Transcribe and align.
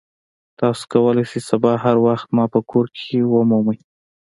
تاسو 0.59 0.83
کولی 0.93 1.23
شئ 1.29 1.39
سبا 1.49 1.71
هر 1.83 1.97
وخت 2.07 2.27
ما 2.35 2.45
په 2.53 2.59
کور 2.71 2.85
کې 2.97 3.17
ومومئ 3.31 3.79